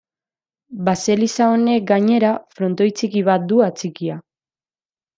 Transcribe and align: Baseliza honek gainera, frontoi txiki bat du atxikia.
Baseliza 0.87 1.51
honek 1.57 1.85
gainera, 1.93 2.33
frontoi 2.57 2.91
txiki 2.97 3.25
bat 3.31 3.49
du 3.55 3.65
atxikia. 3.71 4.21